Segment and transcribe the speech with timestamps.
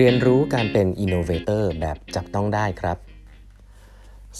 [0.00, 2.96] เรียนรู้การเป็นอินโนเวเตอร์แบบจับต้องได้ครับ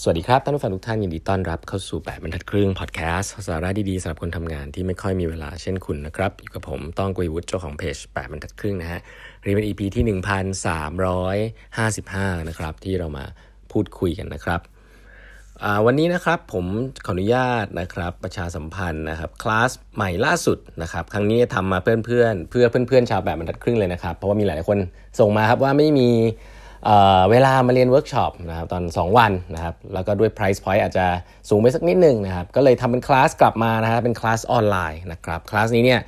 [0.00, 9.00] สวัสดีครับท่านผู้ฟังทุกท่านยินดีต้อนรับเข้าสู่แบบบรรทัดครึ่งพอดแคสต์สาระดีๆสำหรับคนทำงานที่ไม่ค่อยมีเวลาเช่นคุณนะครับ อยู่กับผมต้องกุยวุฒิเจ้าของเพจแบบบรรทัดครึ่งนะฮะ
[9.44, 13.24] รีเป็น EP ที่ 1355 นะครับ ที่เรามา
[13.72, 14.60] พูดคุยกันนะครับ
[15.86, 16.64] วันนี้นะครับผม
[17.06, 24.78] ขออนุญาตนะครับประชาสัมพันธ์นะครับคลาสใหม่ล่าสุดนะครับครั้งนี้ทำมาเพื่อนเพื่อนเพื่อเพื่อนเพื่อนชาวแบบบรรทัดครึ่งเลยนะครับเพราะว่ามีหลายคน
[25.20, 26.08] ส่งมาครับว่าไม่มี
[27.30, 31.06] เวลามาเรียนเวิร์กช็อปนะครับตอน 2 วันนะครับแล้วก็ด้วย price point อาจจะ
[31.48, 36.00] สูงไปสักนิดนึงนะครับก็เลยทำเป็นคลาสกลับมานะครับเป็นคลาสออนไลน์นะครับคลาสนี้เนี่ย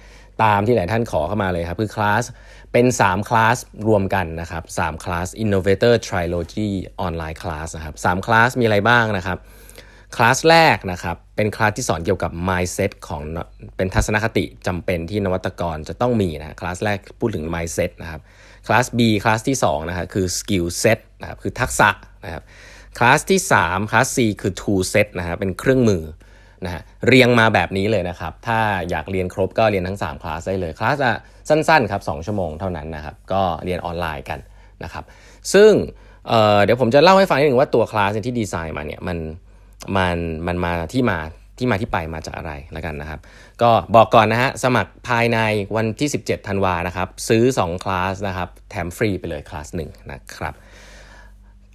[0.42, 2.24] ตามที่หลายท่านขอเข้ามาเลยครับ คือคลาส
[2.72, 3.56] เป็น 3 คลาส
[3.88, 6.70] รวมกันนะครับ3คลาส Innovator Trilogy
[7.00, 9.38] ออนไลน์คลาสนะครับ3คลาสมีอะไรบ้างนะครับ
[10.16, 13.22] คลาสแรกนะครับเป็นคลาสที่สอนเกี่ยวกับ mindset ของ
[13.76, 18.20] เป็นทัศนคติจำเป็นที่นวัตกรจะต้องมีนะคลาสแรกพูดถึง mindset นะครับ
[18.66, 21.88] คลาส B คลาสที่2นะครับคือ skill set นะครับคือทักษะ
[22.24, 22.42] นะครับ
[22.98, 26.02] คลาสที่3คลาส C คือ tool set นะครับเป็นเครื่องมือ
[26.64, 31.10] นะฮะเรียงมาแบบนี้เลยนะครับ ถ้าอยากเรียนครบก็เรียนทั้ง3คลาสได้เลยคลาสจะ
[31.48, 34.38] สั้นๆครับ2ชั่วโมงเท่านั้นนะครับ ก็เรียนออนไลน์กัน
[34.84, 35.04] นะครับ
[35.54, 35.72] ซึ่ง
[36.28, 39.18] เเดี๋ยวผมจะเล่าให้ฟังนิดนึงว่าตัวคลาสที่ดีไซน์มาเนี่ยมัน
[39.96, 41.18] มันมันมาที่มา
[41.58, 43.20] ที่มาที่ไปมาจากอะไรแล้วกันนะครับ
[43.62, 45.38] ก็บอกก่อนนะฮะสมัครภายใน
[45.76, 50.54] วันที่ 17ธันวานะครับ ซื้อ 2 คลาสนะครับ แถมฟรีไปเลยคลาส1นะครับ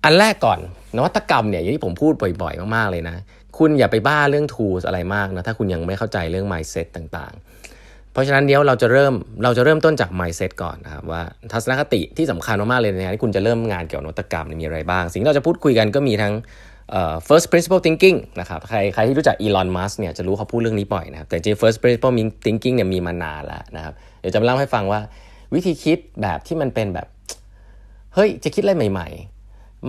[0.03, 0.59] อันแรกก่อน
[0.97, 3.15] นวัตกรรมเนี่ยอย่างที่ผมพูดบ่อยๆ มากๆเลยนะ
[3.57, 16.33] คุณอย่าไปบ้าเรื่อง tools อะไรมากนะถ้าคุณยังไม่เข้าใจเรื่อง mindset ต่างๆ เพราะฉะนั้นเดี๋ยวเราจะเริ่มเราจะเริ่มต้นจาก mindset ก่อนนะครับว่าทัศนคติที่สำคัญมากๆเลยในการที่คุณจะเริ่มงานเกี่ยวกับนวัตกรรมมีอะไรบ้าง สิ่งที่เราจะพูดคุยกันก็มีทั้ง
[17.27, 22.13] first principle thinking นะครับใครใครที่รู้จักอีลอนมัสเนี่ยจะรู้เขาพูดเรื่องนี้บ่อยนะครับแต่จริง first principle
[22.45, 24.99] thinking เนี่ยมีมานานแล้วนะครับเดี๋ยวจะมาเล่าให้ฟังว่า
[25.53, 27.07] วิธีคิดแบบที่มันเป็นแบบ
[28.13, 29.32] เฮ้ยจะคิดอะไรใหม่ ๆ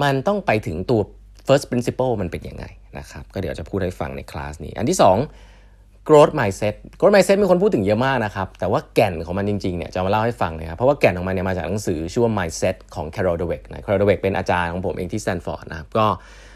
[0.03, 1.01] มันต้องไปถึงตัว
[1.47, 2.65] first principle มันเป็นยังไง
[2.99, 14.01] นะครับก็เดี๋ยวจะพูดให้ฟังในคลาสนี้ อันที่ 2 growth mindset growth mindset มีคนพูดถึงเยอะมากนะครับ แต่ว่าแก่นของมันจริงๆเนี่ยจะมาเล่าให้ฟังนะครับ เพราะว่าแก่นของมันเนี่ยมาจากหนังสือชื่อว่า mindset ของ Carol Dweck นะ Carol
[14.03, 16.07] Dweck เป็นอาจารย์ของผมเองที่ Stanford นะครับก็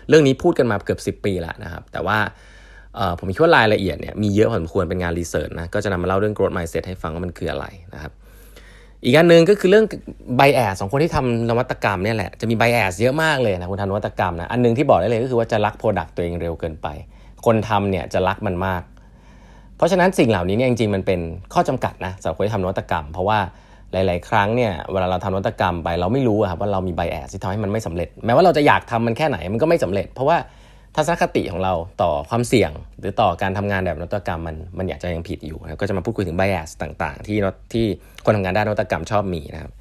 [0.09, 2.19] เรื่องนี้พูดกันมาเกือบ 10 ปีแล้วนะครับ แต่ว่า
[3.19, 8.13] ผมคิดว่ารายละเอียดเนี่ยมีเยอะพอสมควรเป็นงาน research นะก็จะนำมาเล่าเรื่อง growth mindset ให้ฟังว่ามันคืออะไรนะครับ
[9.05, 9.87] อีกอันหนึ่งก็คือเรื่อง
[10.37, 16.87] bias ของคนที่ทำนวัตกรรมเนี่ยแหละจะมี bias เยอะมากเลยนะคุณทำนวัตกรรมนะอันนึงที่บอกได้เลยก็คือว่าจะรัก product ตัวเองเร็วเกินไป
[17.47, 18.83] คนทำเนี่ยจะรักมันมาก
[19.77, 21.21] เพราะฉะนั้นสิ่งเหล่านี้เนี่ยจริงๆมันเป็น
[21.55, 23.39] ข้อจำกัดนะสำหรับคนที่ทำนวัตกรรม เพราะว่า
[23.93, 30.37] หลาย ๆ ครั้งเนี่ยเวลาเราทำนวัตกรรมไปเราไม่รู้ครับว่าเรามี bias ที่ทำให้มันไม่สำเร็จ แม้ว่าเราจะอยากทำมันแค่ไหนมันก็ไม่สำเร็จ เพราะว่า
[30.97, 37.37] ทัศนคติของเราต่อความเสี่ยง หรือต่อการทำงานแบบนวัตกรรมมันมันอยากจะยังผิดอยู่นะก็จะมาพูดคุยถึง bias ต่างๆ ที่
[37.73, 37.85] ที่
[38.25, 39.73] คนทำงานด้านนวัตกรรมชอบมีนะครับ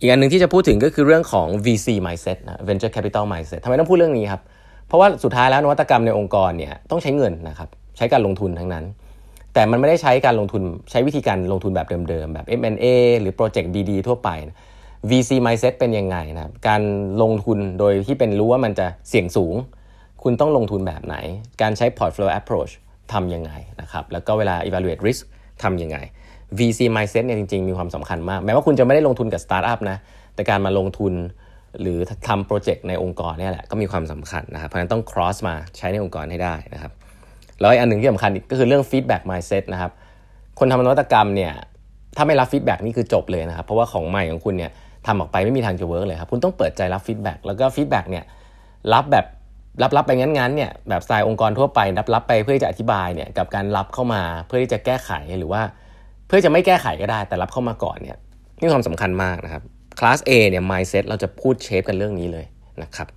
[0.00, 4.42] อีกอันหนึ่งที่จะพูดถึงก็คือเรื่องของ VC mindset นะ venture capital mindset ทำไมต้องพูดเรื่องนี้ครับ
[4.86, 8.84] เพราะว่าสุดท้ายแล้วนวัตกรรมในองค์กรเนี่ยต้องใช้เงินนะครับใช้การลงทุนทั้งนั้น
[9.54, 12.86] แต่มันไม่ได้ใช้การลงทุนใช้วิธีการลงทุนแบบเดิมๆแบบ M&A
[13.20, 14.28] หรือโปรเจกต์ BD ทั่วไป
[15.10, 16.82] VC mindset เป็นยังไงนะครับการ
[17.22, 19.54] ลงทุนโดยที่เป็นรู้ว่ามันจะเสี่ยงสูง
[20.22, 21.16] คุณต้องลงทุนแบบไหน
[21.62, 22.72] การใช้ portfolio approach
[23.12, 25.22] ทำยังไงนะครับ แล้วก็เวลา evaluate risk
[25.62, 25.98] ทำยังไง
[26.58, 29.96] VC mindset เนี่ยจริง ๆ มีความสำคัญมาก แม้ว่าคุณจะไม่ได้ลงทุนกับ startup นะ
[30.34, 31.12] แต่การมาลงทุน
[31.80, 36.92] หรือทำโปรเจกต์ในองค์กรเนี่ยแหละก็มีความสำคัญนะครับ เพราะฉะนั้นต้อง cross มาใช้ในองค์กรให้ได้นะครับ
[37.60, 39.92] แล้วอีกอันหนึ่งที่สำคัญก็คือเรื่อง feedback mindset นะครับ
[40.58, 41.52] คนทำนวัตกรรมเนี่ย
[42.16, 44.70] ถ้าไม่รับ feedback นี่คือจบเลยนะครับ เพราะว่าของใหม่ของคุณเนี่ย
[45.06, 48.24] ทำออกไปไม่มีทางจะ work เลยครับ คุณต้องเปิดใจรับ feedback แล้วก็ feedback เนี่ย
[48.92, 49.26] รับแบบ
[49.82, 55.62] รับรับไปงั้นๆเนี่ยแบบสไตล์องค์กรทั่วไปรับรับไปเพื่อจะอธิบายเนี่ยกับการรับเข้ามาเพื่อที่จะแก้ไขหรือว่า
[56.26, 58.16] เพื่อจะไม่แก้ไขก็ได้ แต่รับเข้ามาก่อนเนี่ย
[58.60, 59.62] นี่ความสำคัญมากนะครับ
[59.98, 62.44] คลาส A เนี่ย mindset เราจะพูดแชร์กันเรื่องนี้เลย
[62.82, 63.08] นะครับ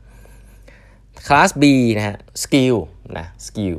[1.27, 1.63] คลาส B
[1.97, 2.75] นะฮะ skill
[3.17, 3.77] นะ skill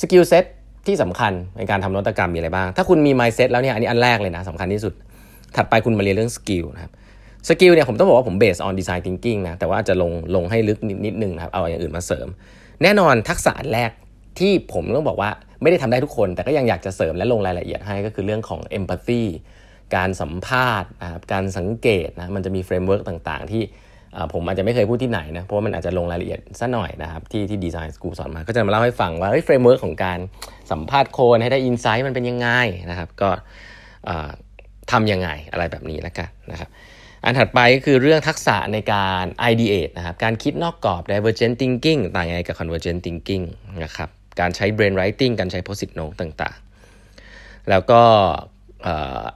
[0.00, 0.44] skill set
[0.86, 4.92] ที่สำคัญในการทำนวัตกรรมมีอะไรบ้าง ถ้าคุณมี mindset แล้วเนี่ยอันนี้อันแรกเลยนะสำคัญที่สุด
[5.56, 6.92] ถัดไปคุณมาเรียนเรื่อง skill นะครับ
[7.48, 12.26] skill เนี่ยผมต้องบอกว่าผม based on design thinking นะแต่ว่าจะลงลงให้ลึกนิดนิดนึงนะครับเอาอย่างอื่นมาเสริม
[12.82, 13.90] แน่นอนทักษะแรก
[14.38, 15.30] ที่ผมต้องบอกว่า
[15.62, 19.22] ไม่ได้ทำได้ทุกคน แต่ก็ยังอยากจะเสริมและลงรายละเอียดให้ก็คือเรื่องของ empathy
[19.96, 23.62] การสัมภาษณ์นะครับการสังเกตนะมันจะมี framework ต่างๆ ที่
[24.32, 30.18] ผมอาจจะไม่เคยพูดที่ไหนนะเพราะว่ามันอาจจะลงรายละเอียดซะหน่อยนะครับที่ที่ดีไซน์สกูสอนมา ก็จะมาเล่าให้ฟังว่า framework ของการ
[30.70, 32.48] สัมภาษณ์คนให้ได้ insight มันเป็นยังไง
[32.90, 33.30] นะครับก็
[34.92, 36.68] ทำยังไงอะไรแบบนี้แล้วกันนะครับ
[37.24, 43.44] อันถัดไปก็คือเรื่องทักษะในการ ideate นะครับการคิดนอกกรอบ divergent thinking ต่างยังไงกับ convergent thinking
[43.84, 44.08] นะครับ
[44.40, 48.02] การใช้ brain writing การใช้ post-it note ต่างๆ แล้วก็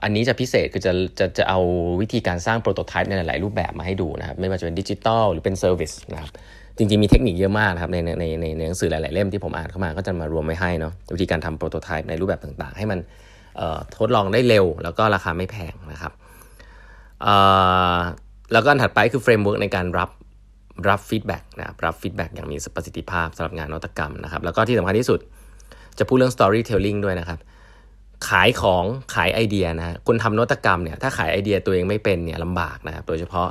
[0.03, 1.59] อันนี้จะพิเศษคือจะจะจะเอา
[2.01, 6.31] วิธีการสร้าง prototype ในหลาย ๆ รูปแบบมาให้ดูนะครับไม่ว่าจะเป็นดิจิตอลหรือเป็น service นะครับ
[6.77, 12.99] จริง ๆ มีเทคนิคเยอะมากนะครับในในในหนังสือหลาย ๆ เล่มที่ผมอ่านเข้ามาก็จะมารวมไว้ให้เนาะวิธีการทำ prototype ในรูปแบบต่าง ๆ ให้มัน
[13.97, 16.11] ทดลองได้เร็วแล้วก็ราคาไม่แพงนะครับ
[18.53, 20.09] แล้วก็อันถัดไปคือ framework ในการรับ
[20.89, 25.19] รับ feedback นะครับรับ feedback อย่างมีประสิทธิภาพสำหรับงานนวัตกรรมนะครับ แล้วก็ที่สำคัญที่สุด
[25.99, 27.39] จะพูดเรื่อง storytelling ด้วยนะครับ
[28.29, 28.83] ขายของ
[29.15, 33.47] ขายไอเดียนะคนทำนวัตกรรมเนี่ยถ้าขายไอเดียตัวเองไม่เป็นเนี่ยลำบากนะครับ โดยเฉพาะ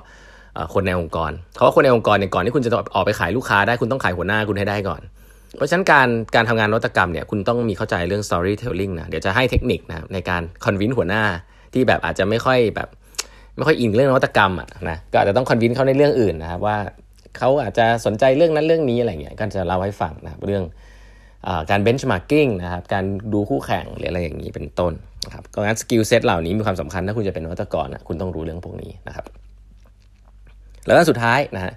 [0.74, 5.00] คนในองค์กร เพราะว่าคนในองค์กรเนี่ยก่อนที่คุณจะออกไปขายลูกค้าได้คุณต้องขายหัวหน้าคุณให้ได้ก่อน
[5.56, 11.22] เพราะฉะนั้นการการทำงานนวัตกรรมเนี่ยคุณต้องมีเข้าใจเรื่อง storytelling นะเดี๋ยวจะให้เทคนิคนะในการ convince หัวหน้า
[11.74, 12.88] ที่แบบอาจจะไม่ค่อยแบบ
[13.56, 16.78] ไม่ค่อยอินเรื่องนวัตกรรมอะนะก็อาจจะต้อง convince เขาในเรื่องอื่นนะครับว่า
[17.38, 20.64] เขาอาจจะสนใจเรื่องนั้นเรื่องนี้อะไรเงี้ยก็จะเล่าให้ฟังนะเรื่อง
[21.70, 24.92] การ benchmarking นะครับการดูคู่แข่งหรืออะไรอย่างนี้เป็นต้น
[25.26, 29.24] นะครับก็งั้น skill set เหล่านี้มีความสำคัญถ้าคุณจะเป็นนวัตกรนะคุณต้องรู้เรื่องพวกนี้นะครับ
[30.86, 31.72] แล้วก็สุดท้ายนะฮะ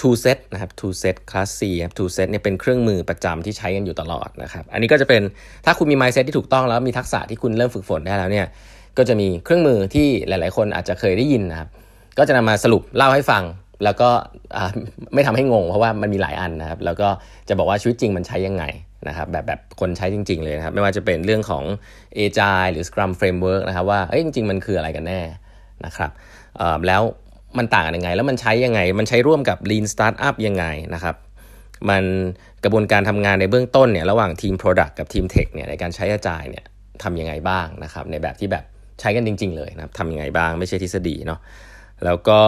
[0.00, 5.22] two set นะครับ two set class C ครับ two set เนี่ยเป็นเครื่องมือประจำที่ใช้กันอยู่ตลอดนะครับ อันนี้ก็จะเป็น
[5.64, 8.46] ถ้าคุณมี mindset ที่ถูกต้องแล้วมีทักษะที่คุณเริ่มฝึกฝนได้แล้วเนี่ย
[8.98, 11.68] ก็จะมีเครื่องมือที่หลาย ๆ คนอาจจะเคยได้ยินนะครับ
[12.18, 13.42] ก็จะนำมาสรุปเล่าให้ฟัง
[13.84, 14.10] แล้วก็
[15.14, 17.08] ไม่ทำให้งง เพราะว่ามันมีหลายอันนะครับ แล้วก็
[17.48, 18.64] จะบอกว่าชีวิตจริงมันใช้ยังไง
[19.08, 21.64] นะครับแบบแบบคนใช้จริง ๆ เลยนะครับ ไม่ว่าจะเป็นเรื่องของ
[22.18, 25.20] a g i หรือ Scrum Framework นะครับ ว่าเอ้ยจริง ๆ มันคืออะไรกันแน่
[25.86, 26.10] นะครับ
[26.86, 27.02] แล้ว
[27.58, 30.64] มันต่างกันยังไง แล้วมันใช้ยังไง มันใช้ร่วมกับ Lean Startup ยังไง
[30.94, 31.16] นะครับ
[31.90, 32.04] มัน
[32.64, 36.64] กระบวนการทำงานในเบื้องต้นเนี่ยระหว่างทีม Product กับทีม Tech เนี่ยในการใช้ Agile เนี่ย
[37.02, 38.64] ทำยังไงบ้างนะครับในแบบที่แบบ
[39.00, 41.40] ใช้กันจริง ๆ เลยนะครับทำยังไงบ้างไม่ใช่ทฤษฎีเนาะ
[42.04, 42.38] แล้วก็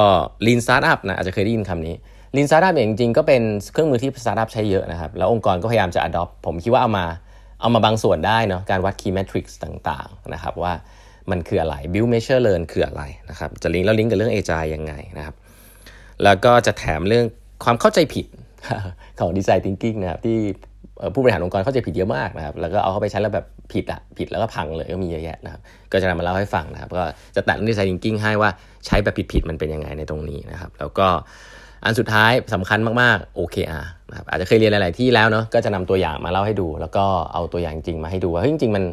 [0.47, 1.95] Lean Startup นะอาจจะเคยได้ยินคำนี้
[2.37, 3.43] Lean Startup เองจริงๆ ก็เป็น
[3.73, 7.07] เครื่องมือที่สตาร์ทอัพใช้เยอะนะครับแล้วองค์กรก็พยายามจะ adopt ผมคิดว่าเอามา
[7.61, 10.73] เอามาบางส่วนได้เนาะการวัด key metrics ต่างๆนะครับว่า
[11.31, 15.35] มันคืออะไร build measure learn คืออะไรนะครับจะลิงก์แล้วลิงก์กับเรื่อง AI ยังไงนะครับ
[16.25, 17.27] แล้วก็จะแถมเรื่อง
[17.65, 18.27] ความเข้าใจผิด
[19.21, 20.39] ของ design thinking นะครับที่
[21.15, 25.61] ผู้บริหารองค์กรเข้าใจผิดเยอะมากนะครับ แล้วก็เอาเข้าไปใช้แล้วแบบผิดอะผิดแล้วก็พังเลยก็มีเยอะแยะนะครับ
[25.93, 27.05] ก็จะนำมาเล่าให้ฟังนะครับ ก็
[27.37, 28.51] จะตะเรื่อง design thinking ให้ว่า
[28.87, 31.07] ใช้แบบผิดๆมันเป็นยังไงในตรงนี้นะครับ แล้วก็
[31.85, 38.85] อันสุดท้ายสำคัญมากๆ OKR นะครับ อาจจะเคยเรียนหลาย ๆ ที่แล้วเนาะ ก็จะนำตัวอย่างมาเล่าให้ดู แล้วก็เอาตัวอย่างจริงมาให้ดูว่าเฮ้ยจริงๆมัน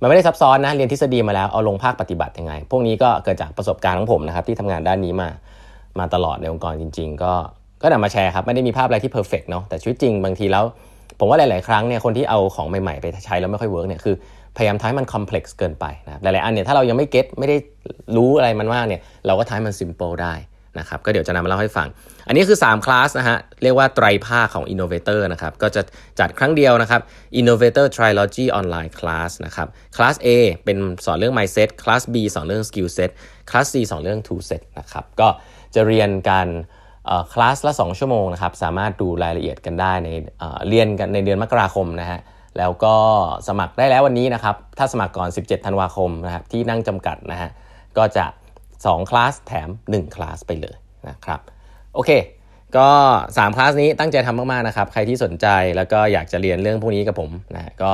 [0.00, 5.28] มันไม่ได้ซับซ้อนนะ เรียนทฤษฎีมาแล้ว เอาลงภาคปฏิบัติยังไง พวกนี้ก็เกิดจากประสบการณ์ของผมนะครับที่ทำงานด้านนี้มา
[5.98, 7.32] มาตลอดในองค์กรจริง ๆ ก็
[7.82, 10.64] ก็นำมาแชร์ครับ ไม่ได้มีภาพอะไรที่ perfect เนาะ แต่ชีวิตจริงบางทีแล้ว
[11.18, 14.14] ผมว่าหลาย ๆ ครั้งเนี่ยคนที่เอาของใหม่ ๆ ไปใช้แล้วไม่ค่อย work เนี่ยคือ
[14.56, 17.56] พยายามทำให้มัน complex เกินไปนะครับหลาย ๆ อันเนี่ยถ้าเรายังไม่ get ไม่ได้
[18.16, 20.34] รู้อะไรมันมากเนี่ยเราก็ทำให้มัน simple ได้
[20.78, 21.88] นะครับก็เดี๋ยวจะนำมาเล่าให้ฟัง
[22.26, 25.82] อันนี้คือ 3 คลาสนะฮะ เรียกว่าไตรภาคของ Innovator นะครับ ก็จะ
[26.20, 27.00] จัดครั้งเดียวนะครับ
[27.40, 30.28] Innovator Trilogy Online Class นะครับคลาส A
[30.64, 33.10] เป็นสอนเรื่อง Mindset คลาส B สอนเรื่อง Skill Set
[33.50, 35.28] คลาส C สอนเรื่อง Tool Set นะครับ ก็
[35.74, 36.46] จะเรียนกัน
[37.32, 40.08] คลาสละ 2 ชั่วโมงนะครับสามารถดูรายละเอียดกันได้ใน
[40.68, 42.20] เรียนกันในเดือนมกราคมนะฮะ
[42.58, 42.94] แล้วก็
[43.48, 47.50] สมัครได้แล้ววันนี้นะครับถ้าสมัครก่อน 17 ธันวาคมนะครับที่นั่งจำกัดนะฮะ
[47.98, 48.26] ก็จะ
[48.68, 50.76] 2 คลาสแถม 1 คลาสไปเลย
[51.08, 51.40] นะครับ
[51.94, 52.10] โอเค
[52.76, 52.88] ก็
[53.26, 55.46] 3 คลาสนี้ตั้งใจทำมาก ๆ นะครับ ใครที่สนใจ
[55.76, 57.92] แล้วก็อยากจะเรียนเรื่องพวกนี้กับผมนะก็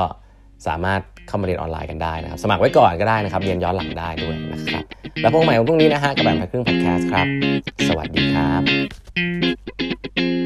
[0.67, 4.83] สามารถเข้ามาเรียนออนไลน์กันได้นะครับ สมัครไว้ก่อนก็ได้นะครับ เรียนย้อนหลังได้ด้วยนะครับ
[5.21, 7.27] แล้วพบใหม่วันพรุ่งนี้นะฮะกับแบบพักครึ่งพอดแคสต์ครับ
[7.87, 10.44] สวัสดีครับ